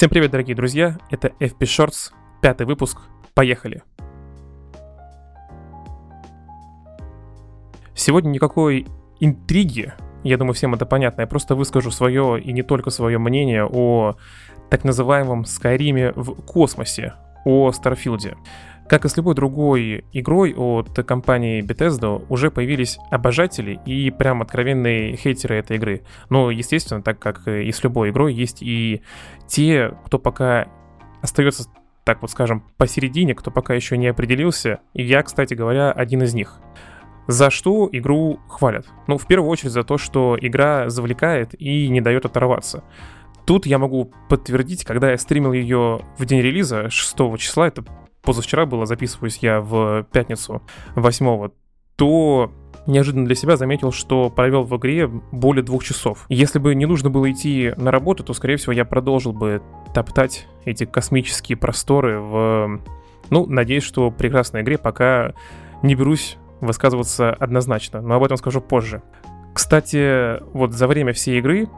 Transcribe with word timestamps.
Всем 0.00 0.08
привет, 0.08 0.30
дорогие 0.30 0.56
друзья, 0.56 0.96
это 1.10 1.28
FP 1.40 1.58
Shorts, 1.58 2.12
пятый 2.40 2.66
выпуск, 2.66 3.02
поехали! 3.34 3.82
Сегодня 7.94 8.30
никакой 8.30 8.86
интриги, 9.20 9.92
я 10.24 10.38
думаю, 10.38 10.54
всем 10.54 10.72
это 10.72 10.86
понятно, 10.86 11.20
я 11.20 11.26
просто 11.26 11.54
выскажу 11.54 11.90
свое 11.90 12.40
и 12.40 12.50
не 12.54 12.62
только 12.62 12.88
свое 12.88 13.18
мнение 13.18 13.66
о 13.66 14.14
так 14.70 14.84
называемом 14.84 15.44
Скайриме 15.44 16.14
в 16.16 16.46
космосе, 16.46 17.12
о 17.44 17.70
Старфилде. 17.70 18.38
Как 18.90 19.04
и 19.04 19.08
с 19.08 19.16
любой 19.16 19.36
другой 19.36 20.04
игрой 20.12 20.52
от 20.52 20.92
компании 21.06 21.62
Bethesda, 21.62 22.26
уже 22.28 22.50
появились 22.50 22.98
обожатели 23.12 23.78
и 23.86 24.10
прям 24.10 24.42
откровенные 24.42 25.14
хейтеры 25.14 25.58
этой 25.58 25.76
игры. 25.76 26.02
Но, 26.28 26.50
естественно, 26.50 27.00
так 27.00 27.20
как 27.20 27.46
и 27.46 27.70
с 27.70 27.84
любой 27.84 28.10
игрой, 28.10 28.34
есть 28.34 28.62
и 28.62 29.02
те, 29.46 29.96
кто 30.06 30.18
пока 30.18 30.66
остается, 31.22 31.68
так 32.02 32.20
вот 32.20 32.32
скажем, 32.32 32.64
посередине, 32.78 33.36
кто 33.36 33.52
пока 33.52 33.74
еще 33.74 33.96
не 33.96 34.08
определился. 34.08 34.80
И 34.92 35.04
я, 35.04 35.22
кстати 35.22 35.54
говоря, 35.54 35.92
один 35.92 36.24
из 36.24 36.34
них. 36.34 36.58
За 37.28 37.48
что 37.50 37.88
игру 37.92 38.40
хвалят? 38.48 38.88
Ну, 39.06 39.18
в 39.18 39.26
первую 39.28 39.48
очередь 39.48 39.70
за 39.70 39.84
то, 39.84 39.98
что 39.98 40.36
игра 40.40 40.90
завлекает 40.90 41.54
и 41.62 41.88
не 41.90 42.00
дает 42.00 42.24
оторваться. 42.24 42.82
Тут 43.46 43.66
я 43.66 43.78
могу 43.78 44.10
подтвердить, 44.28 44.84
когда 44.84 45.12
я 45.12 45.16
стримил 45.16 45.52
ее 45.52 46.00
в 46.18 46.24
день 46.24 46.40
релиза 46.40 46.90
6 46.90 47.16
числа, 47.38 47.68
это 47.68 47.84
позавчера 48.22 48.66
было, 48.66 48.86
записываюсь 48.86 49.38
я 49.38 49.60
в 49.60 50.04
пятницу 50.12 50.62
8 50.94 51.50
то 51.96 52.50
неожиданно 52.86 53.26
для 53.26 53.34
себя 53.34 53.58
заметил, 53.58 53.92
что 53.92 54.30
провел 54.30 54.62
в 54.62 54.74
игре 54.78 55.06
более 55.06 55.62
двух 55.62 55.84
часов. 55.84 56.24
Если 56.30 56.58
бы 56.58 56.74
не 56.74 56.86
нужно 56.86 57.10
было 57.10 57.30
идти 57.30 57.74
на 57.76 57.90
работу, 57.90 58.24
то, 58.24 58.32
скорее 58.32 58.56
всего, 58.56 58.72
я 58.72 58.86
продолжил 58.86 59.34
бы 59.34 59.60
топтать 59.92 60.48
эти 60.64 60.84
космические 60.84 61.58
просторы 61.58 62.20
в... 62.20 62.80
Ну, 63.28 63.46
надеюсь, 63.46 63.84
что 63.84 64.10
прекрасной 64.10 64.62
игре 64.62 64.78
пока 64.78 65.34
не 65.82 65.94
берусь 65.94 66.38
высказываться 66.60 67.34
однозначно, 67.34 68.00
но 68.00 68.14
об 68.14 68.24
этом 68.24 68.36
скажу 68.36 68.60
позже. 68.60 69.02
Кстати, 69.52 70.42
вот 70.54 70.72
за 70.72 70.86
время 70.86 71.12
всей 71.12 71.38
игры, 71.38 71.68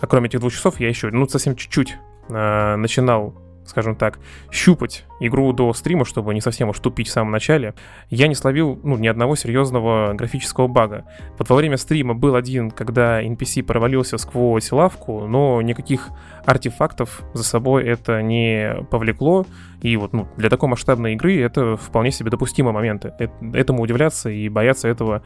а 0.00 0.06
кроме 0.06 0.28
этих 0.28 0.40
двух 0.40 0.52
часов, 0.52 0.78
я 0.80 0.88
еще, 0.88 1.10
ну, 1.10 1.26
совсем 1.26 1.56
чуть-чуть 1.56 1.96
э, 2.28 2.76
начинал 2.76 3.34
скажем 3.66 3.96
так, 3.96 4.18
щупать 4.50 5.04
игру 5.20 5.52
до 5.52 5.72
стрима, 5.72 6.04
чтобы 6.04 6.34
не 6.34 6.40
совсем 6.40 6.68
уж 6.68 6.78
тупить 6.78 7.08
в 7.08 7.12
самом 7.12 7.32
начале, 7.32 7.74
я 8.10 8.26
не 8.28 8.34
словил 8.34 8.78
ну, 8.82 8.96
ни 8.96 9.06
одного 9.06 9.36
серьезного 9.36 10.12
графического 10.14 10.68
бага. 10.68 11.04
Вот 11.38 11.48
во 11.48 11.56
время 11.56 11.76
стрима 11.76 12.14
был 12.14 12.34
один, 12.34 12.70
когда 12.70 13.22
NPC 13.22 13.62
провалился 13.62 14.18
сквозь 14.18 14.70
лавку, 14.72 15.26
но 15.26 15.62
никаких 15.62 16.10
артефактов 16.44 17.22
за 17.32 17.44
собой 17.44 17.84
это 17.84 18.22
не 18.22 18.76
повлекло. 18.90 19.46
И 19.82 19.96
вот 19.96 20.12
ну, 20.12 20.28
для 20.36 20.50
такой 20.50 20.68
масштабной 20.68 21.14
игры 21.14 21.40
это 21.40 21.76
вполне 21.76 22.10
себе 22.10 22.30
допустимые 22.30 22.72
моменты. 22.72 23.12
Этому 23.52 23.82
удивляться 23.82 24.30
и 24.30 24.48
бояться 24.48 24.88
этого 24.88 25.22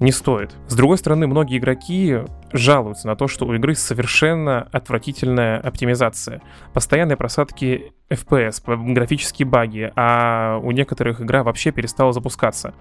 не 0.00 0.12
стоит. 0.12 0.56
С 0.66 0.74
другой 0.74 0.98
стороны, 0.98 1.26
многие 1.26 1.58
игроки 1.58 2.18
жалуются 2.52 3.06
на 3.06 3.16
то, 3.16 3.28
что 3.28 3.46
у 3.46 3.54
игры 3.54 3.74
совершенно 3.74 4.68
отвратительная 4.72 5.58
оптимизация. 5.58 6.40
Постоянные 6.72 7.16
просадки 7.16 7.92
FPS, 8.10 8.92
графические 8.92 9.46
баги, 9.46 9.92
а 9.96 10.58
у 10.62 10.70
некоторых 10.70 11.20
игра 11.20 11.42
вообще 11.42 11.72
перестала 11.72 12.12
запускаться. 12.12 12.74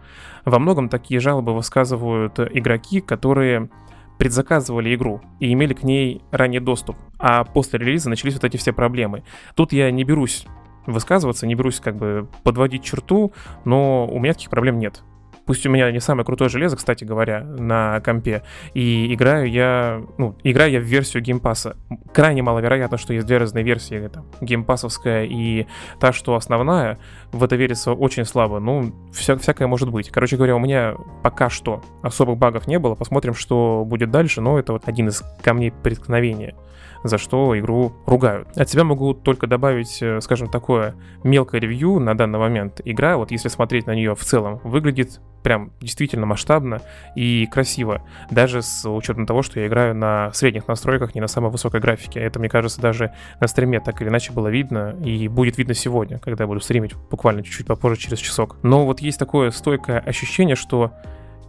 Во 0.46 0.60
многом 0.60 0.90
такие 0.90 1.20
жалобы 1.20 1.54
высказывают 1.54 2.40
игроки, 2.40 3.02
которые 3.02 3.70
предзаказывали 4.18 4.94
игру 4.94 5.22
и 5.40 5.52
имели 5.52 5.74
к 5.74 5.84
ней 5.84 6.22
ранний 6.32 6.60
доступ, 6.60 6.96
а 7.18 7.44
после 7.44 7.80
релиза 7.80 8.10
начались 8.10 8.36
вот 8.36 8.44
эти 8.44 8.58
все 8.58 8.72
проблемы. 8.72 9.24
Тут 9.56 9.74
я 9.74 9.90
не 9.92 10.04
берусь 10.04 10.46
высказываться, 10.86 11.48
не 11.48 11.56
берусь 11.56 11.80
как 11.80 11.96
бы 11.96 12.28
подводить 12.44 12.84
черту, 12.84 13.34
но 13.66 14.08
у 14.08 14.20
меня 14.20 14.34
таких 14.34 14.50
проблем 14.50 14.78
нет. 14.80 15.04
Пусть 15.46 15.66
у 15.66 15.70
меня 15.70 15.92
не 15.92 16.00
самое 16.00 16.26
крутое 16.26 16.50
железо, 16.50 16.78
кстати 16.78 17.04
говоря, 17.04 17.42
на 17.44 18.00
компе, 18.02 18.44
и 18.74 19.14
играю 19.14 19.50
я, 19.50 20.02
ну, 20.18 20.38
играю 20.44 20.72
я 20.72 20.80
в 20.80 20.84
версию 20.84 21.22
Game 21.22 21.44
Pass 21.44 21.65
а. 21.65 21.76
Крайне 22.14 22.42
маловероятно, 22.42 22.98
что 22.98 23.14
есть 23.14 23.28
две 23.28 23.38
разные 23.38 23.64
версии, 23.64 24.08
там, 24.08 24.26
геймпасовская 24.40 25.26
и 25.26 25.68
та, 26.00 26.14
что 26.14 26.36
основная. 26.36 26.98
В 27.32 27.44
это 27.44 27.56
верится 27.56 27.92
очень 27.92 28.26
слабо, 28.26 28.60
ну, 28.60 28.94
вся, 29.12 29.36
всякое 29.38 29.68
может 29.68 29.90
быть. 29.90 30.10
Короче 30.10 30.38
говоря, 30.38 30.56
у 30.56 30.60
меня 30.60 30.96
пока 31.24 31.50
что 31.50 31.82
особых 32.02 32.38
багов 32.38 32.68
не 32.68 32.80
было, 32.80 32.96
посмотрим, 32.96 33.34
что 33.34 33.84
будет 33.86 34.12
дальше, 34.12 34.40
но 34.40 34.58
это 34.58 34.74
вот 34.74 34.88
один 34.88 35.10
из 35.10 35.24
камней 35.42 35.72
преткновения 35.72 36.56
за 37.04 37.18
что 37.18 37.58
игру 37.60 37.94
ругают. 38.06 38.48
От 38.56 38.70
себя 38.70 38.84
могу 38.84 39.14
только 39.14 39.46
добавить, 39.46 40.02
э, 40.02 40.22
скажем, 40.22 40.50
такое 40.50 40.96
мелкое 41.24 41.60
ревью 41.60 42.00
на 42.00 42.16
данный 42.16 42.40
момент. 42.40 42.82
Игра, 42.86 43.18
вот 43.18 43.32
если 43.32 43.50
смотреть 43.50 43.88
на 43.88 43.94
нее 43.94 44.16
в 44.16 44.24
целом, 44.24 44.62
выглядит 44.64 45.20
прям 45.44 45.72
действительно 45.82 46.26
масштабно 46.26 46.82
и 47.16 47.46
красиво, 47.52 48.02
даже 48.32 48.62
с 48.62 48.90
учетом 48.90 49.26
того, 49.26 49.44
что 49.44 49.60
я 49.60 49.68
играю 49.68 49.94
на 49.96 50.32
средних 50.34 50.68
настройках, 50.68 51.16
не 51.16 51.22
на 51.22 51.28
самой 51.28 51.52
высокой 51.52 51.80
графике. 51.80 52.20
Это, 52.20 52.40
мне 52.40 52.50
кажется, 52.50 52.82
даже 52.82 53.14
на 53.40 53.48
стриме 53.48 53.80
так 53.80 54.02
или 54.02 54.10
иначе 54.10 54.32
было 54.32 54.48
видно 54.48 54.96
и 55.04 55.28
будет 55.28 55.58
видно 55.58 55.74
сегодня, 55.74 56.20
когда 56.20 56.46
я 56.46 56.48
буду 56.48 56.62
стримить 56.62 56.96
буквально 56.96 57.44
чуть-чуть 57.44 57.68
попозже, 57.68 57.98
через 57.98 58.20
часок. 58.20 58.58
Но 58.64 58.86
вот 58.86 59.02
есть 59.02 59.20
такое 59.20 59.52
стойкое 59.52 60.00
ощущение, 60.00 60.56
что 60.56 60.94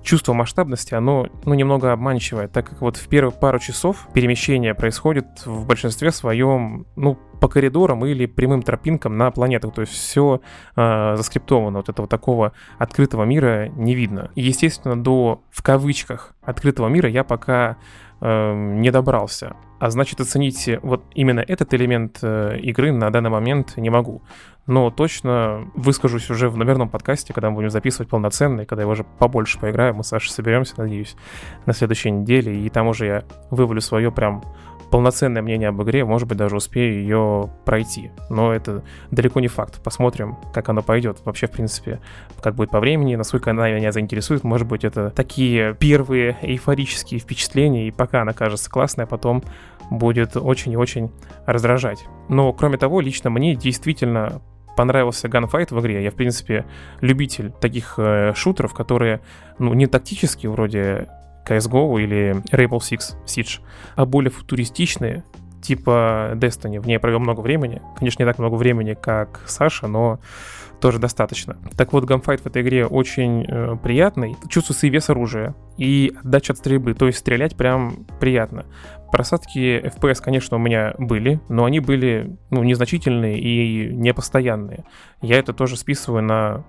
чувство 0.05 0.35
масштабности, 0.35 0.95
оно, 0.95 1.29
ну, 1.45 1.55
немного 1.55 1.93
обманчивое, 1.93 2.47
так 2.47 2.69
как 2.69 2.81
вот 2.81 2.97
в 2.97 3.09
первые 3.09 3.33
пару 3.33 3.59
часов 3.59 4.07
перемещение 4.13 4.75
происходит 4.75 5.27
в 5.45 5.67
большинстве 5.67 6.13
своем, 6.13 6.87
ну, 6.95 7.19
по 7.41 7.49
коридорам 7.49 8.05
или 8.07 8.27
прямым 8.27 8.63
тропинкам 8.63 9.19
на 9.19 9.31
планетах. 9.31 9.75
То 9.75 9.83
есть 9.83 9.93
все 9.93 10.41
э, 10.77 11.17
заскриптовано. 11.17 11.79
Вот 11.79 11.89
этого 11.89 12.07
такого 12.07 12.53
открытого 12.79 13.25
мира 13.25 13.69
не 13.69 13.95
видно. 13.95 14.31
И, 14.35 14.43
естественно, 14.43 15.03
до, 15.03 15.43
в 15.51 15.63
кавычках, 15.63 16.35
открытого 16.43 16.89
мира 16.89 17.09
я 17.09 17.25
пока 17.25 17.77
э, 18.21 18.55
не 18.55 18.91
добрался. 18.91 19.57
А 19.85 19.91
значит, 19.91 20.19
оценить 20.19 20.71
вот 20.81 21.05
именно 21.15 21.41
этот 21.41 21.75
элемент 21.75 22.21
э, 22.23 22.59
игры 22.63 22.91
на 22.91 23.11
данный 23.11 23.29
момент 23.29 23.77
не 23.77 23.91
могу. 23.91 24.23
Но 24.67 24.91
точно 24.91 25.71
выскажусь 25.75 26.31
уже 26.31 26.49
в 26.49 26.57
номерном 26.57 26.89
подкасте, 26.89 27.35
когда 27.35 27.51
мы 27.51 27.57
будем 27.57 27.69
записывать 27.69 28.09
полноценный, 28.09 28.65
когда 28.65 28.85
я 28.85 28.89
уже 28.89 29.05
побольше 29.05 29.61
поиграю, 29.61 29.95
мы 29.95 30.03
с 30.03 30.07
Сашей 30.07 30.31
соберемся, 30.31 30.73
надеюсь, 30.79 31.17
на 31.67 31.75
следующей 31.75 32.13
неделе, 32.13 32.59
и 32.59 32.71
там 32.71 32.87
уже 32.87 33.05
я 33.05 33.25
вывалю 33.51 33.83
свое 33.83 34.11
прям 34.11 34.43
полноценное 34.95 35.43
мнение 35.43 35.71
об 35.71 35.83
игре, 35.83 36.05
может 36.05 36.29
быть, 36.29 36.39
даже 36.39 36.55
успею 36.55 37.01
ее 37.01 37.51
пройти. 37.65 38.13
Но 38.31 38.53
это 38.55 38.85
далеко 39.11 39.41
не 39.41 39.49
факт. 39.49 39.83
Посмотрим, 39.83 40.37
как 40.53 40.69
оно 40.69 40.83
пойдет. 40.83 41.19
Вообще, 41.25 41.49
в 41.49 41.51
принципе, 41.51 41.99
как 42.41 42.55
будет 42.55 42.71
по 42.71 42.79
времени, 42.79 43.17
насколько 43.17 43.51
она 43.51 43.69
меня 43.73 43.91
заинтересует. 43.91 44.45
Может 44.45 44.69
быть, 44.69 44.85
это 44.85 45.11
такие 45.11 45.75
первые 45.75 46.39
эйфорические 46.43 47.19
впечатления, 47.19 47.89
и 47.89 47.91
пока 47.91 48.23
она 48.23 48.35
кажется 48.35 48.71
классной, 48.71 49.03
а 49.03 49.07
потом 49.09 49.43
будет 49.91 50.37
очень 50.37 50.71
и 50.71 50.77
очень 50.77 51.11
раздражать. 51.45 52.05
Но, 52.29 52.53
кроме 52.53 52.79
того, 52.79 53.01
лично 53.01 53.31
мне 53.31 53.57
действительно 53.57 54.43
понравился 54.77 55.27
ганфайт 55.29 55.73
в 55.73 55.81
игре. 55.81 56.05
Я, 56.05 56.13
в 56.13 56.15
принципе, 56.15 56.67
любитель 57.01 57.51
таких 57.51 57.95
э, 57.97 58.33
шутеров, 58.37 58.75
которые, 58.75 59.23
ну, 59.59 59.75
не 59.75 59.89
тактические, 59.89 60.53
вроде 60.53 61.09
CSGO 61.47 62.01
или 62.03 62.43
Rainbow 62.53 62.79
Six 62.79 63.17
Siege, 63.27 63.61
а 63.97 64.07
более 64.07 64.31
футуристичные, 64.31 65.25
типа 65.63 66.33
Destiny. 66.35 66.81
В 66.81 66.87
ней 66.87 66.99
провел 66.99 67.21
много 67.21 67.41
времени. 67.41 67.81
Конечно, 67.97 68.23
не 68.23 68.27
так 68.27 68.39
много 68.39 68.55
времени, 68.55 68.95
как 68.95 69.43
Саша, 69.47 69.87
но 69.87 70.21
тоже 70.81 70.99
достаточно. 70.99 71.57
Так 71.77 71.95
вот, 71.95 72.05
ганфайт 72.05 72.43
в 72.43 72.47
этой 72.47 72.61
игре 72.61 72.87
очень 72.87 73.47
э, 73.49 73.77
приятный. 73.83 74.37
Чувствуется 74.49 74.87
и 74.87 74.91
вес 74.91 75.09
оружия, 75.09 75.55
и 75.79 76.13
отдача 76.23 76.53
от 76.53 76.59
стрельбы, 76.59 76.93
то 76.93 77.07
есть 77.07 77.21
стрелять 77.21 77.57
прям 77.57 78.05
приятно. 78.21 78.67
Просадки 79.11 79.81
FPS, 79.81 80.21
конечно, 80.23 80.59
у 80.59 80.61
меня 80.61 80.95
были, 80.99 81.41
но 81.49 81.65
они 81.65 81.81
были 81.81 82.37
ну, 82.51 82.63
незначительные 82.63 83.39
и 83.39 83.95
непостоянные. 83.95 84.85
Я 85.23 85.39
это 85.39 85.55
тоже 85.55 85.79
списываю 85.79 86.23
на 86.23 86.65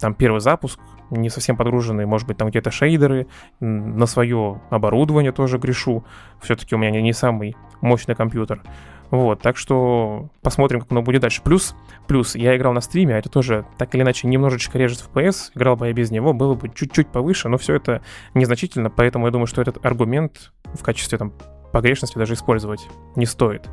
там 0.00 0.14
первый 0.14 0.40
запуск, 0.40 0.78
не 1.10 1.28
совсем 1.28 1.56
подгруженные, 1.56 2.06
может 2.06 2.26
быть, 2.26 2.36
там 2.36 2.48
где-то 2.48 2.70
шейдеры, 2.70 3.26
на 3.60 4.06
свое 4.06 4.60
оборудование 4.70 5.32
тоже 5.32 5.58
грешу. 5.58 6.04
Все-таки 6.40 6.74
у 6.74 6.78
меня 6.78 6.90
не, 6.90 7.12
самый 7.12 7.56
мощный 7.80 8.14
компьютер. 8.14 8.62
Вот, 9.10 9.42
так 9.42 9.56
что 9.56 10.28
посмотрим, 10.40 10.80
как 10.80 10.92
оно 10.92 11.02
будет 11.02 11.22
дальше. 11.22 11.42
Плюс, 11.42 11.74
плюс, 12.06 12.36
я 12.36 12.56
играл 12.56 12.72
на 12.72 12.80
стриме, 12.80 13.16
а 13.16 13.18
это 13.18 13.28
тоже 13.28 13.66
так 13.76 13.92
или 13.94 14.02
иначе 14.02 14.28
немножечко 14.28 14.78
режет 14.78 15.04
FPS. 15.12 15.50
Играл 15.56 15.76
бы 15.76 15.88
я 15.88 15.92
без 15.92 16.12
него, 16.12 16.32
было 16.32 16.54
бы 16.54 16.68
чуть-чуть 16.68 17.08
повыше, 17.08 17.48
но 17.48 17.58
все 17.58 17.74
это 17.74 18.02
незначительно, 18.34 18.88
поэтому 18.88 19.26
я 19.26 19.32
думаю, 19.32 19.46
что 19.46 19.60
этот 19.60 19.84
аргумент 19.84 20.52
в 20.64 20.82
качестве 20.84 21.18
там 21.18 21.32
погрешности 21.72 22.18
даже 22.18 22.34
использовать 22.34 22.86
не 23.16 23.26
стоит. 23.26 23.68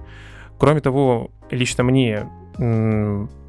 Кроме 0.57 0.81
того, 0.81 1.29
лично 1.51 1.83
мне 1.83 2.27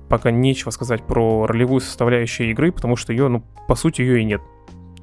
пока 0.08 0.30
нечего 0.30 0.70
сказать 0.70 1.02
про 1.02 1.46
ролевую 1.46 1.80
составляющую 1.80 2.50
игры, 2.50 2.72
потому 2.72 2.96
что 2.96 3.12
ее, 3.12 3.28
ну, 3.28 3.42
по 3.66 3.74
сути, 3.74 4.02
ее 4.02 4.20
и 4.20 4.24
нет. 4.24 4.40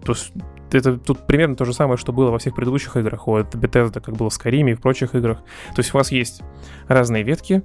То 0.03 0.13
есть 0.13 0.31
это 0.71 0.97
тут 0.97 1.25
примерно 1.27 1.55
то 1.55 1.65
же 1.65 1.73
самое, 1.73 1.97
что 1.97 2.11
было 2.11 2.31
во 2.31 2.37
всех 2.37 2.55
предыдущих 2.55 2.97
играх, 2.97 3.27
от 3.27 3.55
Bethesda, 3.55 4.01
как 4.01 4.15
было 4.15 4.29
в 4.29 4.33
Skyrim 4.33 4.71
и 4.71 4.73
в 4.73 4.81
прочих 4.81 5.15
играх. 5.15 5.39
То 5.75 5.79
есть 5.79 5.93
у 5.93 5.97
вас 5.97 6.11
есть 6.11 6.41
разные 6.87 7.23
ветки 7.23 7.63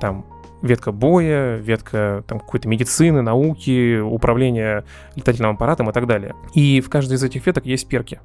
там 0.00 0.26
ветка 0.62 0.92
боя, 0.92 1.56
ветка 1.56 2.24
там 2.26 2.40
какой-то 2.40 2.68
медицины, 2.68 3.22
науки, 3.22 4.00
управления 4.00 4.84
летательным 5.14 5.52
аппаратом 5.52 5.90
и 5.90 5.92
так 5.92 6.06
далее. 6.06 6.34
И 6.54 6.80
в 6.80 6.88
каждой 6.88 7.14
из 7.14 7.22
этих 7.22 7.46
веток 7.46 7.66
есть 7.66 7.86
перки. 7.88 8.20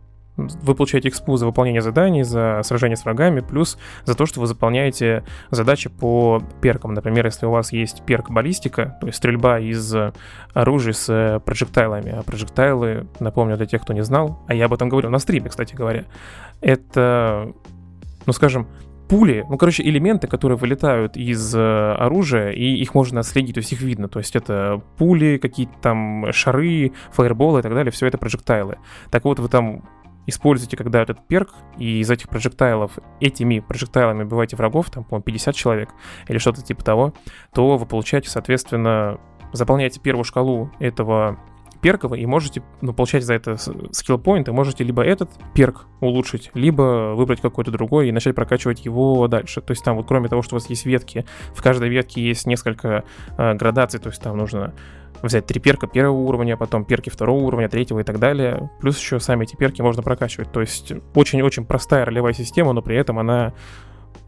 Вы 0.61 0.75
получаете 0.75 1.09
экспу 1.09 1.37
за 1.37 1.45
выполнение 1.45 1.81
заданий, 1.81 2.23
за 2.23 2.61
сражение 2.63 2.95
с 2.95 3.05
врагами, 3.05 3.41
плюс 3.41 3.77
за 4.05 4.15
то, 4.15 4.25
что 4.25 4.39
вы 4.39 4.47
заполняете 4.47 5.23
задачи 5.51 5.89
по 5.89 6.41
перкам. 6.61 6.93
Например, 6.93 7.25
если 7.25 7.45
у 7.45 7.51
вас 7.51 7.71
есть 7.71 8.03
перк 8.05 8.29
баллистика, 8.29 8.97
то 9.01 9.07
есть 9.07 9.17
стрельба 9.17 9.59
из 9.59 9.93
оружия 10.53 10.93
с 10.93 11.41
проджектайлами. 11.45 12.11
А 12.11 12.23
проджектайлы, 12.23 13.07
напомню 13.19 13.57
для 13.57 13.65
тех, 13.65 13.81
кто 13.81 13.93
не 13.93 14.03
знал, 14.03 14.39
а 14.47 14.53
я 14.53 14.65
об 14.65 14.73
этом 14.73 14.89
говорил 14.89 15.09
на 15.09 15.19
стриме, 15.19 15.49
кстати 15.49 15.75
говоря, 15.75 16.05
это, 16.61 17.53
ну 18.25 18.33
скажем, 18.33 18.67
пули, 19.09 19.43
ну, 19.49 19.57
короче, 19.57 19.83
элементы, 19.83 20.27
которые 20.27 20.57
вылетают 20.57 21.17
из 21.17 21.53
э, 21.55 21.93
оружия, 21.93 22.51
и 22.51 22.75
их 22.75 22.93
можно 22.93 23.23
следить, 23.23 23.55
то 23.55 23.59
есть 23.59 23.73
их 23.73 23.81
видно. 23.81 24.07
То 24.07 24.19
есть 24.19 24.35
это 24.35 24.81
пули, 24.97 25.37
какие-то 25.37 25.73
там 25.81 26.31
шары, 26.31 26.93
фаерболы 27.11 27.59
и 27.59 27.63
так 27.63 27.73
далее, 27.73 27.91
все 27.91 28.05
это 28.05 28.17
проджектайлы. 28.17 28.77
Так 29.09 29.25
вот, 29.25 29.39
вы 29.39 29.49
там 29.49 29.83
используете, 30.27 30.77
когда 30.77 31.01
этот 31.01 31.27
перк, 31.27 31.49
и 31.77 31.99
из 31.99 32.09
этих 32.11 32.29
проджектайлов, 32.29 32.99
этими 33.19 33.59
проджектайлами 33.59 34.23
убиваете 34.23 34.55
врагов, 34.55 34.89
там, 34.89 35.03
по-моему, 35.03 35.23
50 35.23 35.55
человек 35.55 35.89
или 36.27 36.37
что-то 36.37 36.61
типа 36.61 36.83
того, 36.83 37.13
то 37.53 37.77
вы 37.77 37.85
получаете, 37.85 38.29
соответственно, 38.29 39.19
заполняете 39.53 39.99
первую 39.99 40.23
шкалу 40.23 40.71
этого 40.79 41.39
перков, 41.81 42.13
и 42.13 42.25
можете 42.25 42.61
ну, 42.81 42.93
получать 42.93 43.23
за 43.23 43.33
это 43.33 43.57
скилл 43.91 44.19
и 44.19 44.51
можете 44.51 44.83
либо 44.83 45.03
этот 45.03 45.29
перк 45.53 45.85
улучшить, 45.99 46.51
либо 46.53 47.13
выбрать 47.15 47.41
какой-то 47.41 47.71
другой 47.71 48.09
и 48.09 48.11
начать 48.11 48.35
прокачивать 48.35 48.85
его 48.85 49.27
дальше. 49.27 49.61
То 49.61 49.71
есть 49.71 49.83
там 49.83 49.95
вот 49.95 50.07
кроме 50.07 50.29
того, 50.29 50.41
что 50.41 50.55
у 50.55 50.59
вас 50.59 50.69
есть 50.69 50.85
ветки, 50.85 51.25
в 51.53 51.61
каждой 51.61 51.89
ветке 51.89 52.21
есть 52.21 52.45
несколько 52.45 53.03
э, 53.37 53.53
градаций, 53.55 53.99
то 53.99 54.09
есть 54.09 54.21
там 54.21 54.37
нужно 54.37 54.73
взять 55.21 55.45
три 55.45 55.59
перка 55.59 55.87
первого 55.87 56.17
уровня, 56.17 56.57
потом 56.57 56.85
перки 56.85 57.09
второго 57.09 57.43
уровня, 57.43 57.69
третьего 57.69 57.99
и 57.99 58.03
так 58.03 58.19
далее. 58.19 58.69
Плюс 58.79 58.97
еще 58.97 59.19
сами 59.19 59.43
эти 59.43 59.55
перки 59.55 59.81
можно 59.81 60.01
прокачивать. 60.01 60.51
То 60.51 60.61
есть 60.61 60.93
очень-очень 61.13 61.65
простая 61.65 62.05
ролевая 62.05 62.33
система, 62.33 62.73
но 62.73 62.81
при 62.81 62.95
этом 62.95 63.19
она 63.19 63.53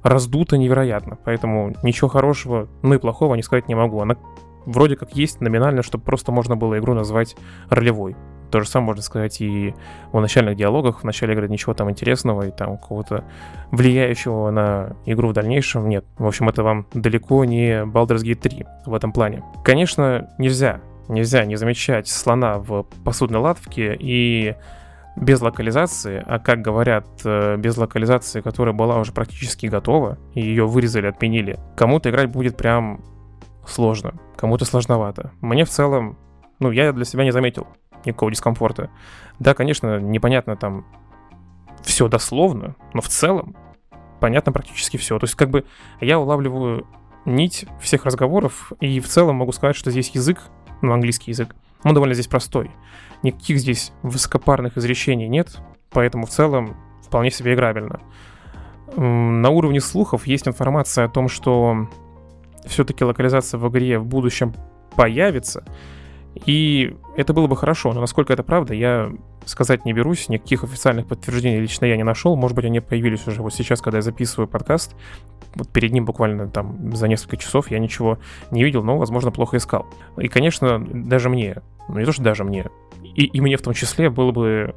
раздута 0.03 0.57
невероятно. 0.57 1.17
Поэтому 1.23 1.75
ничего 1.83 2.09
хорошего, 2.09 2.67
ну 2.81 2.93
и 2.95 2.97
плохого 2.97 3.35
не 3.35 3.43
сказать 3.43 3.67
не 3.67 3.75
могу. 3.75 4.01
Она 4.01 4.17
вроде 4.65 4.95
как 4.95 5.15
есть 5.15 5.41
номинально, 5.41 5.83
чтобы 5.83 6.03
просто 6.03 6.31
можно 6.31 6.55
было 6.55 6.77
игру 6.79 6.93
назвать 6.93 7.35
ролевой. 7.69 8.15
То 8.51 8.59
же 8.59 8.67
самое 8.67 8.87
можно 8.87 9.01
сказать 9.01 9.39
и 9.39 9.73
о 10.11 10.19
начальных 10.19 10.57
диалогах. 10.57 11.01
В 11.01 11.03
начале 11.05 11.33
игры 11.33 11.47
ничего 11.47 11.73
там 11.73 11.89
интересного 11.89 12.47
и 12.47 12.51
там 12.51 12.77
какого-то 12.77 13.23
влияющего 13.71 14.51
на 14.51 14.95
игру 15.05 15.29
в 15.29 15.33
дальнейшем 15.33 15.87
нет. 15.87 16.05
В 16.17 16.27
общем, 16.27 16.49
это 16.49 16.61
вам 16.61 16.85
далеко 16.93 17.45
не 17.45 17.83
Baldur's 17.85 18.23
Gate 18.23 18.41
3 18.41 18.65
в 18.85 18.93
этом 18.93 19.13
плане. 19.13 19.43
Конечно, 19.63 20.29
нельзя, 20.37 20.81
нельзя 21.07 21.45
не 21.45 21.55
замечать 21.55 22.09
слона 22.09 22.57
в 22.57 22.83
посудной 23.05 23.39
лавке 23.39 23.95
и 23.97 24.55
без 25.15 25.41
локализации, 25.41 26.23
а 26.25 26.39
как 26.39 26.61
говорят, 26.61 27.05
э, 27.25 27.57
без 27.57 27.77
локализации, 27.77 28.41
которая 28.41 28.73
была 28.73 28.97
уже 28.97 29.11
практически 29.11 29.65
готова, 29.65 30.17
и 30.33 30.41
ее 30.41 30.65
вырезали, 30.65 31.07
отменили, 31.07 31.59
кому-то 31.75 32.09
играть 32.09 32.29
будет 32.29 32.55
прям 32.55 33.01
сложно, 33.65 34.13
кому-то 34.35 34.65
сложновато. 34.65 35.31
Мне 35.41 35.65
в 35.65 35.69
целом, 35.69 36.17
ну, 36.59 36.71
я 36.71 36.91
для 36.93 37.05
себя 37.05 37.23
не 37.23 37.31
заметил 37.31 37.67
никакого 38.05 38.31
дискомфорта. 38.31 38.89
Да, 39.39 39.53
конечно, 39.53 39.99
непонятно 39.99 40.55
там 40.55 40.85
все 41.81 42.07
дословно, 42.07 42.75
но 42.93 43.01
в 43.01 43.07
целом 43.07 43.55
понятно 44.19 44.51
практически 44.51 44.97
все. 44.97 45.17
То 45.19 45.25
есть 45.25 45.35
как 45.35 45.49
бы 45.49 45.65
я 45.99 46.19
улавливаю 46.19 46.87
нить 47.25 47.65
всех 47.79 48.05
разговоров, 48.05 48.71
и 48.79 48.99
в 48.99 49.07
целом 49.07 49.37
могу 49.37 49.51
сказать, 49.51 49.75
что 49.75 49.91
здесь 49.91 50.09
язык, 50.09 50.41
ну, 50.81 50.93
английский 50.93 51.31
язык, 51.31 51.55
он 51.83 51.93
довольно 51.93 52.13
здесь 52.13 52.27
простой. 52.27 52.71
Никаких 53.23 53.59
здесь 53.59 53.93
высокопарных 54.03 54.77
изречений 54.77 55.27
нет, 55.27 55.59
поэтому 55.89 56.25
в 56.25 56.29
целом 56.29 56.77
вполне 57.03 57.31
себе 57.31 57.53
играбельно. 57.53 58.01
На 58.95 59.49
уровне 59.49 59.79
слухов 59.79 60.27
есть 60.27 60.47
информация 60.47 61.05
о 61.05 61.09
том, 61.09 61.29
что 61.29 61.87
все-таки 62.65 63.03
локализация 63.03 63.57
в 63.57 63.67
игре 63.69 63.99
в 63.99 64.05
будущем 64.05 64.53
появится, 64.95 65.63
и 66.45 66.95
это 67.17 67.33
было 67.33 67.47
бы 67.47 67.55
хорошо, 67.57 67.93
но 67.93 68.01
насколько 68.01 68.31
это 68.31 68.43
правда, 68.43 68.73
я 68.73 69.11
сказать 69.45 69.85
не 69.85 69.93
берусь, 69.93 70.29
никаких 70.29 70.63
официальных 70.63 71.07
подтверждений 71.07 71.59
лично 71.59 71.85
я 71.85 71.97
не 71.97 72.03
нашел. 72.03 72.35
Может 72.35 72.55
быть, 72.55 72.65
они 72.65 72.79
появились 72.79 73.27
уже 73.27 73.41
вот 73.41 73.53
сейчас, 73.53 73.81
когда 73.81 73.97
я 73.97 74.01
записываю 74.01 74.47
подкаст. 74.47 74.95
Вот 75.55 75.69
перед 75.69 75.91
ним 75.91 76.05
буквально 76.05 76.47
там 76.47 76.95
за 76.95 77.07
несколько 77.07 77.37
часов 77.37 77.71
я 77.71 77.79
ничего 77.79 78.19
не 78.51 78.63
видел, 78.63 78.83
но, 78.83 78.97
возможно, 78.97 79.31
плохо 79.31 79.57
искал. 79.57 79.87
И, 80.17 80.27
конечно, 80.27 80.79
даже 80.79 81.29
мне, 81.29 81.57
ну 81.89 81.99
не 81.99 82.05
то, 82.05 82.11
что 82.11 82.23
даже 82.23 82.43
мне, 82.43 82.67
и, 83.03 83.25
и 83.25 83.41
мне 83.41 83.57
в 83.57 83.61
том 83.61 83.73
числе 83.73 84.09
было 84.09 84.31
бы 84.31 84.75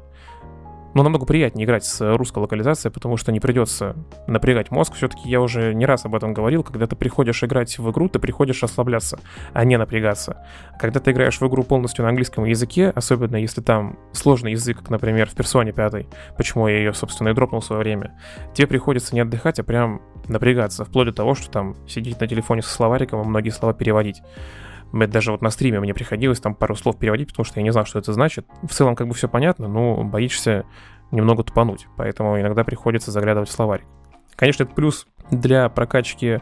но 0.95 1.03
намного 1.03 1.25
приятнее 1.25 1.65
играть 1.65 1.83
с 1.85 2.15
русской 2.15 2.39
локализацией, 2.39 2.91
потому 2.91 3.17
что 3.17 3.33
не 3.33 3.41
придется 3.41 3.95
напрягать 4.27 4.71
мозг. 4.71 4.93
Все-таки 4.95 5.29
я 5.29 5.41
уже 5.41 5.73
не 5.73 5.85
раз 5.85 6.05
об 6.05 6.15
этом 6.15 6.33
говорил, 6.33 6.63
когда 6.63 6.87
ты 6.87 6.95
приходишь 6.95 7.43
играть 7.43 7.77
в 7.77 7.91
игру, 7.91 8.07
ты 8.07 8.17
приходишь 8.17 8.63
расслабляться, 8.63 9.19
а 9.53 9.65
не 9.65 9.77
напрягаться. 9.77 10.43
Когда 10.79 11.01
ты 11.01 11.11
играешь 11.11 11.39
в 11.39 11.47
игру 11.47 11.63
полностью 11.63 12.03
на 12.03 12.09
английском 12.09 12.45
языке, 12.45 12.91
особенно 12.95 13.35
если 13.35 13.59
там 13.59 13.99
сложный 14.13 14.51
язык, 14.51 14.79
как, 14.79 14.89
например, 14.89 15.29
в 15.29 15.33
персоне 15.33 15.73
5, 15.73 16.07
почему 16.37 16.69
я 16.69 16.77
ее, 16.77 16.93
собственно, 16.93 17.27
и 17.27 17.33
дропнул 17.33 17.59
в 17.59 17.65
свое 17.65 17.81
время, 17.81 18.17
тебе 18.53 18.67
приходится 18.67 19.13
не 19.13 19.19
отдыхать, 19.19 19.59
а 19.59 19.63
прям 19.63 20.01
напрягаться, 20.29 20.85
вплоть 20.85 21.07
до 21.07 21.13
того, 21.13 21.35
что 21.35 21.51
там 21.51 21.75
сидеть 21.89 22.21
на 22.21 22.27
телефоне 22.27 22.61
со 22.61 22.69
словариком 22.69 23.21
и 23.21 23.25
многие 23.25 23.49
слова 23.49 23.73
переводить 23.73 24.21
даже 25.07 25.31
вот 25.31 25.41
на 25.41 25.49
стриме 25.49 25.79
мне 25.79 25.93
приходилось 25.93 26.39
там 26.39 26.55
пару 26.55 26.75
слов 26.75 26.97
переводить, 26.97 27.29
потому 27.29 27.45
что 27.45 27.59
я 27.59 27.63
не 27.63 27.71
знал, 27.71 27.85
что 27.85 27.99
это 27.99 28.13
значит. 28.13 28.47
В 28.63 28.73
целом 28.73 28.95
как 28.95 29.07
бы 29.07 29.13
все 29.13 29.27
понятно, 29.27 29.67
но 29.67 30.03
боишься 30.03 30.65
немного 31.11 31.43
тупануть, 31.43 31.87
поэтому 31.97 32.39
иногда 32.39 32.63
приходится 32.63 33.11
заглядывать 33.11 33.49
в 33.49 33.51
словарик. 33.51 33.85
Конечно, 34.35 34.63
это 34.63 34.73
плюс 34.73 35.07
для 35.31 35.69
прокачки 35.69 36.41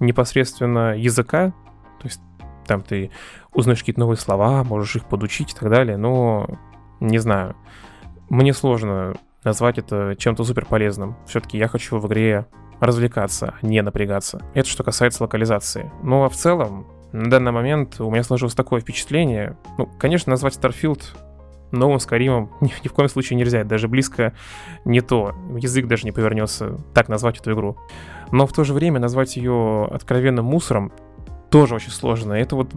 непосредственно 0.00 0.96
языка, 0.96 1.52
то 2.00 2.06
есть 2.06 2.20
там 2.66 2.82
ты 2.82 3.10
узнаешь 3.52 3.80
какие-то 3.80 4.00
новые 4.00 4.18
слова, 4.18 4.62
можешь 4.64 4.96
их 4.96 5.04
подучить 5.06 5.52
и 5.52 5.56
так 5.56 5.70
далее, 5.70 5.96
но 5.96 6.46
не 7.00 7.18
знаю. 7.18 7.56
Мне 8.28 8.52
сложно 8.52 9.14
назвать 9.44 9.78
это 9.78 10.14
чем-то 10.18 10.44
супер 10.44 10.66
полезным. 10.66 11.16
Все-таки 11.26 11.58
я 11.58 11.68
хочу 11.68 11.98
в 11.98 12.06
игре 12.06 12.46
развлекаться, 12.80 13.54
а 13.60 13.66
не 13.66 13.80
напрягаться. 13.82 14.42
Это 14.54 14.68
что 14.68 14.84
касается 14.84 15.22
локализации. 15.22 15.90
Ну 16.02 16.24
а 16.24 16.28
в 16.28 16.34
целом, 16.34 16.86
на 17.12 17.30
данный 17.30 17.52
момент 17.52 18.00
у 18.00 18.10
меня 18.10 18.22
сложилось 18.22 18.54
такое 18.54 18.80
впечатление. 18.80 19.56
Ну, 19.78 19.86
конечно, 19.98 20.30
назвать 20.30 20.56
Starfield 20.56 21.02
новым 21.70 22.00
Скайримом 22.00 22.50
ни, 22.60 22.72
ни 22.82 22.88
в 22.88 22.92
коем 22.92 23.08
случае 23.08 23.38
нельзя. 23.38 23.64
даже 23.64 23.88
близко 23.88 24.34
не 24.84 25.00
то. 25.00 25.34
Язык 25.56 25.86
даже 25.86 26.04
не 26.04 26.12
повернется 26.12 26.78
так 26.94 27.08
назвать 27.08 27.38
эту 27.38 27.52
игру. 27.52 27.78
Но 28.30 28.46
в 28.46 28.52
то 28.52 28.64
же 28.64 28.74
время 28.74 29.00
назвать 29.00 29.36
ее 29.36 29.86
откровенным 29.90 30.44
мусором 30.44 30.92
тоже 31.50 31.74
очень 31.74 31.90
сложно. 31.90 32.34
Это 32.34 32.56
вот 32.56 32.72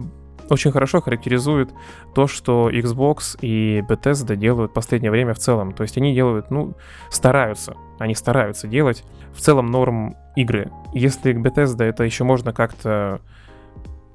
очень 0.48 0.72
хорошо 0.72 1.00
характеризует 1.00 1.70
то, 2.14 2.26
что 2.26 2.70
Xbox 2.70 3.38
и 3.40 3.80
Bethesda 3.88 4.36
делают 4.36 4.70
в 4.72 4.74
последнее 4.74 5.10
время 5.10 5.34
в 5.34 5.38
целом. 5.38 5.72
То 5.72 5.82
есть 5.82 5.96
они 5.96 6.14
делают, 6.14 6.50
ну, 6.50 6.74
стараются. 7.10 7.76
Они 7.98 8.14
стараются 8.14 8.66
делать 8.66 9.04
в 9.34 9.40
целом 9.40 9.70
норм 9.70 10.16
игры. 10.36 10.70
Если 10.92 11.34
Bethesda 11.34 11.84
это 11.84 12.04
еще 12.04 12.24
можно 12.24 12.52
как-то 12.52 13.20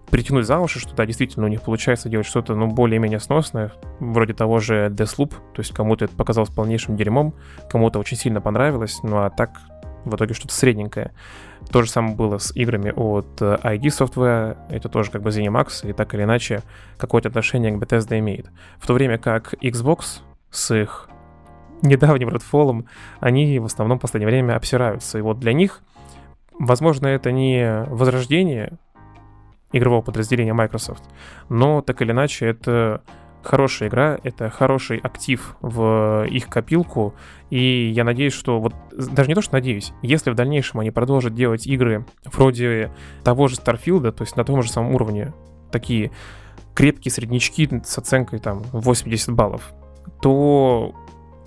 притянуть 0.10 0.46
за 0.46 0.60
уши, 0.60 0.80
что 0.80 0.96
да, 0.96 1.06
действительно 1.06 1.46
у 1.46 1.50
них 1.50 1.62
получается 1.62 2.10
делать 2.10 2.28
что-то, 2.28 2.56
ну, 2.56 2.68
более-менее 2.68 3.20
сносное, 3.20 3.74
вроде 4.00 4.34
того 4.34 4.60
же 4.60 4.88
Deathloop, 4.90 5.30
то 5.30 5.60
есть 5.60 5.74
кому-то 5.74 6.06
это 6.06 6.16
показалось 6.16 6.50
полнейшим 6.50 6.96
дерьмом, 6.96 7.34
кому-то 7.70 8.00
очень 8.00 8.18
сильно 8.18 8.42
понравилось, 8.42 9.00
ну, 9.04 9.18
а 9.18 9.30
так 9.30 9.52
в 10.06 10.16
итоге 10.16 10.34
что-то 10.34 10.54
средненькое. 10.54 11.12
То 11.72 11.82
же 11.82 11.90
самое 11.90 12.16
было 12.16 12.38
с 12.38 12.56
играми 12.56 12.94
от 12.96 13.42
э, 13.42 13.58
ID 13.62 13.88
Software, 13.88 14.58
это 14.70 14.88
тоже 14.88 15.12
как 15.12 15.22
бы 15.22 15.32
ZeniMax, 15.32 15.90
и 15.90 15.94
так 15.94 16.14
или 16.14 16.24
иначе 16.24 16.64
какое-то 16.98 17.28
отношение 17.30 17.72
к 17.72 17.76
Bethesda 17.76 18.18
имеет. 18.20 18.48
В 18.80 18.88
то 18.88 18.94
время 18.94 19.18
как 19.18 19.54
Xbox 19.56 20.22
с 20.50 20.74
их 20.74 21.10
недавним 21.82 22.30
Redfall, 22.30 22.86
они 23.20 23.60
в 23.60 23.66
основном 23.66 24.00
в 24.00 24.02
последнее 24.02 24.30
время 24.32 24.56
обсираются. 24.56 25.18
И 25.18 25.22
вот 25.22 25.40
для 25.40 25.54
них, 25.54 25.82
возможно, 26.58 27.08
это 27.08 27.32
не 27.32 27.84
возрождение 27.88 28.78
игрового 29.72 30.02
подразделения 30.02 30.54
Microsoft. 30.54 31.04
Но 31.50 31.82
так 31.82 32.02
или 32.02 32.12
иначе, 32.12 32.46
это 32.48 33.02
хорошая 33.44 33.90
игра, 33.90 34.20
это 34.24 34.50
хороший 34.50 34.98
актив 34.98 35.56
в 35.62 36.26
их 36.30 36.50
копилку, 36.50 37.14
и 37.50 37.90
я 37.90 38.04
надеюсь, 38.04 38.34
что 38.34 38.60
вот 38.60 38.74
даже 38.92 39.30
не 39.30 39.36
то, 39.36 39.42
что 39.42 39.54
надеюсь, 39.54 39.94
если 40.02 40.32
в 40.32 40.36
дальнейшем 40.36 40.82
они 40.82 40.92
продолжат 40.92 41.34
делать 41.34 41.66
игры 41.66 42.06
вроде 42.26 42.92
того 43.24 43.48
же 43.48 43.56
Starfield, 43.56 44.12
то 44.12 44.24
есть 44.24 44.36
на 44.36 44.44
том 44.44 44.62
же 44.62 44.72
самом 44.72 44.94
уровне, 44.96 45.34
такие 45.72 46.12
крепкие 46.76 47.12
среднячки 47.12 47.82
с 47.84 47.98
оценкой 47.98 48.40
там 48.40 48.64
80 48.72 49.34
баллов, 49.34 49.74
то 50.22 50.94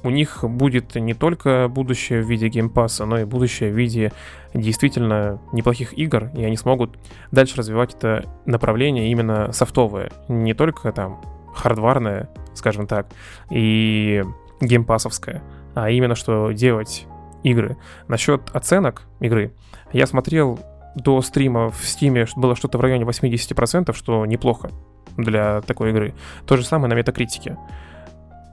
у 0.03 0.11
них 0.11 0.45
будет 0.45 0.95
не 0.95 1.15
только 1.15 1.69
будущее 1.69 2.23
в 2.23 2.29
виде 2.29 2.49
геймпасса, 2.49 3.05
но 3.05 3.19
и 3.19 3.25
будущее 3.25 3.73
в 3.73 3.77
виде 3.77 4.13
действительно 4.55 5.41
неплохих 5.53 5.97
игр, 5.97 6.31
и 6.35 6.45
они 6.45 6.57
смогут 6.57 6.99
дальше 7.31 7.57
развивать 7.57 7.95
это 7.95 8.25
направление 8.47 9.11
именно 9.11 9.53
софтовое, 9.53 10.11
не 10.29 10.55
только 10.55 10.93
там 10.93 11.21
хардварное, 11.55 12.29
скажем 12.55 12.87
так, 12.87 13.09
и 13.51 14.25
геймпасовское, 14.61 15.43
а 15.75 15.91
именно 15.91 16.15
что 16.15 16.53
делать 16.53 17.07
игры. 17.43 17.77
Насчет 18.09 18.51
оценок 18.53 19.03
игры, 19.21 19.53
я 19.93 20.07
смотрел 20.07 20.59
до 20.95 21.23
стрима 21.23 21.71
в 21.71 21.83
Steam 21.83 22.29
было 22.37 22.57
что-то 22.57 22.79
в 22.79 22.81
районе 22.81 23.05
80%, 23.05 23.95
что 23.95 24.27
неплохо 24.27 24.71
для 25.17 25.61
такой 25.63 25.91
игры. 25.91 26.15
То 26.47 26.57
же 26.57 26.65
самое 26.65 26.89
на 26.89 26.95
метакритике. 26.95 27.57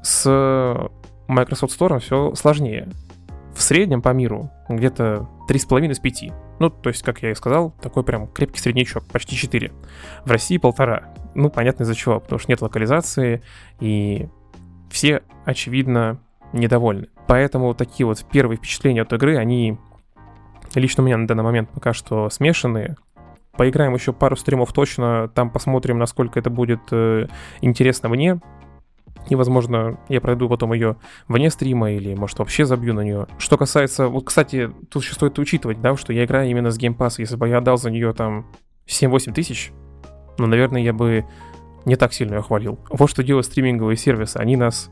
С 0.03 0.89
Microsoft 1.27 1.79
Store 1.79 1.99
все 1.99 2.33
сложнее. 2.35 2.89
В 3.53 3.61
среднем 3.61 4.01
по 4.01 4.09
миру 4.09 4.51
где-то 4.69 5.27
3,5 5.49 5.91
из 5.91 5.99
5. 5.99 6.23
Ну, 6.59 6.69
то 6.69 6.89
есть, 6.89 7.03
как 7.03 7.21
я 7.21 7.31
и 7.31 7.35
сказал, 7.35 7.71
такой 7.81 8.03
прям 8.03 8.27
крепкий 8.27 8.59
среднячок, 8.59 9.03
почти 9.05 9.35
4. 9.35 9.71
В 10.25 10.31
России 10.31 10.57
полтора. 10.57 11.13
Ну, 11.35 11.49
понятно 11.49 11.83
из-за 11.83 11.95
чего, 11.95 12.19
потому 12.19 12.39
что 12.39 12.51
нет 12.51 12.61
локализации, 12.61 13.41
и 13.79 14.27
все, 14.89 15.21
очевидно, 15.45 16.19
недовольны. 16.53 17.09
Поэтому 17.27 17.73
такие 17.73 18.05
вот 18.05 18.23
первые 18.31 18.57
впечатления 18.57 19.01
от 19.01 19.13
игры, 19.13 19.37
они 19.37 19.77
лично 20.75 21.03
у 21.03 21.05
меня 21.05 21.17
на 21.17 21.27
данный 21.27 21.43
момент 21.43 21.69
пока 21.69 21.93
что 21.93 22.29
смешанные. 22.29 22.95
Поиграем 23.53 23.93
еще 23.93 24.13
пару 24.13 24.35
стримов 24.35 24.71
точно, 24.71 25.29
там 25.29 25.49
посмотрим, 25.49 25.97
насколько 25.97 26.39
это 26.39 26.49
будет 26.49 26.81
э, 26.91 27.27
интересно 27.61 28.07
мне. 28.07 28.39
И, 29.29 29.35
возможно, 29.35 29.99
я 30.09 30.21
пройду 30.21 30.47
потом 30.47 30.73
ее 30.73 30.95
вне 31.27 31.49
стрима 31.49 31.91
или, 31.91 32.15
может, 32.15 32.39
вообще 32.39 32.65
забью 32.65 32.93
на 32.93 33.01
нее. 33.01 33.27
Что 33.37 33.57
касается... 33.57 34.07
Вот, 34.07 34.25
кстати, 34.25 34.71
тут 34.89 35.03
еще 35.03 35.13
стоит 35.13 35.37
учитывать, 35.39 35.81
да, 35.81 35.95
что 35.97 36.13
я 36.13 36.25
играю 36.25 36.49
именно 36.49 36.71
с 36.71 36.79
Game 36.79 36.95
Pass. 36.95 37.15
Если 37.17 37.35
бы 37.35 37.47
я 37.47 37.57
отдал 37.57 37.77
за 37.77 37.91
нее 37.91 38.13
там 38.13 38.47
7-8 38.87 39.33
тысяч, 39.33 39.71
ну, 40.37 40.45
наверное, 40.45 40.81
я 40.81 40.93
бы 40.93 41.25
не 41.85 41.95
так 41.95 42.13
сильно 42.13 42.35
ее 42.35 42.41
хвалил. 42.41 42.79
Вот 42.89 43.09
что 43.09 43.23
делают 43.23 43.45
стриминговые 43.45 43.97
сервисы. 43.97 44.37
Они 44.37 44.55
нас 44.55 44.89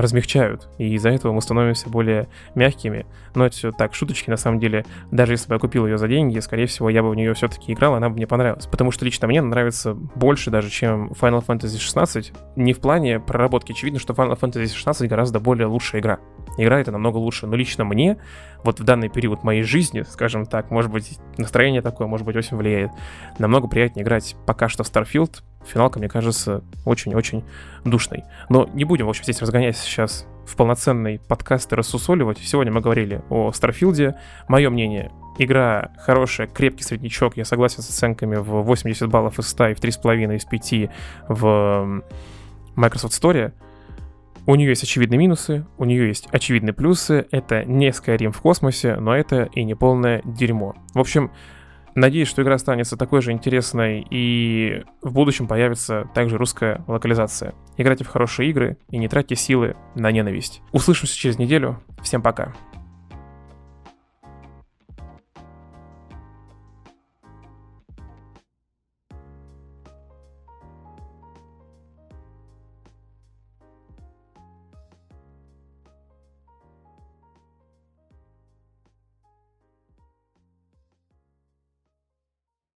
размягчают, 0.00 0.68
и 0.78 0.94
из-за 0.94 1.10
этого 1.10 1.32
мы 1.32 1.42
становимся 1.42 1.88
более 1.88 2.28
мягкими. 2.54 3.06
Но 3.34 3.46
это 3.46 3.56
все 3.56 3.72
так, 3.72 3.94
шуточки, 3.94 4.30
на 4.30 4.36
самом 4.36 4.60
деле, 4.60 4.84
даже 5.10 5.32
если 5.32 5.48
бы 5.48 5.54
я 5.54 5.58
купил 5.58 5.86
ее 5.86 5.98
за 5.98 6.06
деньги, 6.06 6.38
скорее 6.38 6.66
всего, 6.66 6.88
я 6.88 7.02
бы 7.02 7.10
в 7.10 7.14
нее 7.14 7.34
все-таки 7.34 7.72
играл, 7.72 7.94
она 7.94 8.08
бы 8.08 8.16
мне 8.16 8.26
понравилась. 8.26 8.66
Потому 8.66 8.92
что 8.92 9.04
лично 9.04 9.26
мне 9.26 9.42
нравится 9.42 9.94
больше 9.94 10.50
даже, 10.50 10.70
чем 10.70 11.08
Final 11.20 11.44
Fantasy 11.44 11.78
16. 11.78 12.32
Не 12.56 12.72
в 12.72 12.80
плане 12.80 13.18
проработки, 13.18 13.72
очевидно, 13.72 13.98
что 13.98 14.12
Final 14.12 14.38
Fantasy 14.38 14.68
16 14.68 15.08
гораздо 15.08 15.40
более 15.40 15.66
лучшая 15.66 16.00
игра. 16.00 16.18
Игра 16.58 16.82
намного 16.86 17.16
лучше, 17.16 17.46
но 17.46 17.56
лично 17.56 17.84
мне, 17.84 18.18
вот 18.64 18.80
в 18.80 18.84
данный 18.84 19.08
период 19.08 19.44
моей 19.44 19.62
жизни, 19.62 20.02
скажем 20.02 20.44
так, 20.44 20.70
может 20.70 20.90
быть, 20.90 21.18
настроение 21.36 21.82
такое, 21.82 22.08
может 22.08 22.26
быть, 22.26 22.36
очень 22.36 22.56
влияет, 22.56 22.90
намного 23.38 23.68
приятнее 23.68 24.04
играть 24.04 24.36
пока 24.44 24.68
что 24.68 24.82
в 24.82 24.92
Starfield, 24.92 25.42
финалка, 25.64 25.98
мне 25.98 26.08
кажется, 26.08 26.62
очень-очень 26.84 27.44
душной. 27.84 28.24
Но 28.48 28.68
не 28.74 28.84
будем, 28.84 29.06
в 29.06 29.08
общем, 29.08 29.22
здесь 29.22 29.40
разгонять 29.40 29.76
сейчас 29.76 30.26
в 30.46 30.56
полноценный 30.56 31.20
подкаст 31.28 31.72
и 31.72 31.76
рассусоливать. 31.76 32.38
Сегодня 32.38 32.72
мы 32.72 32.80
говорили 32.80 33.22
о 33.28 33.52
Старфилде. 33.52 34.16
Мое 34.48 34.70
мнение, 34.70 35.12
игра 35.38 35.92
хорошая, 35.98 36.46
крепкий 36.46 36.84
среднячок. 36.84 37.36
Я 37.36 37.44
согласен 37.44 37.82
с 37.82 37.90
оценками 37.90 38.36
в 38.36 38.62
80 38.62 39.08
баллов 39.08 39.38
из 39.38 39.48
100 39.48 39.68
и 39.68 39.74
в 39.74 39.80
3,5 39.80 40.36
из 40.36 40.44
5 40.44 40.90
в 41.28 42.02
Microsoft 42.74 43.22
Store. 43.22 43.52
У 44.48 44.54
нее 44.54 44.70
есть 44.70 44.82
очевидные 44.82 45.18
минусы, 45.18 45.66
у 45.76 45.84
нее 45.84 46.08
есть 46.08 46.26
очевидные 46.32 46.72
плюсы. 46.72 47.26
Это 47.32 47.66
не 47.66 47.90
Skyrim 47.90 48.32
в 48.32 48.40
космосе, 48.40 48.96
но 48.96 49.14
это 49.14 49.42
и 49.52 49.62
не 49.62 49.74
полное 49.74 50.22
дерьмо. 50.24 50.74
В 50.94 51.00
общем, 51.00 51.30
Надеюсь, 51.94 52.28
что 52.28 52.42
игра 52.42 52.54
останется 52.54 52.96
такой 52.96 53.22
же 53.22 53.32
интересной 53.32 54.06
и 54.08 54.84
в 55.02 55.12
будущем 55.12 55.48
появится 55.48 56.08
также 56.14 56.38
русская 56.38 56.84
локализация. 56.86 57.54
Играйте 57.76 58.04
в 58.04 58.08
хорошие 58.08 58.50
игры 58.50 58.78
и 58.88 58.98
не 58.98 59.08
тратьте 59.08 59.34
силы 59.34 59.74
на 59.96 60.12
ненависть. 60.12 60.62
Услышимся 60.70 61.16
через 61.16 61.38
неделю. 61.38 61.82
Всем 62.00 62.22
пока. 62.22 62.54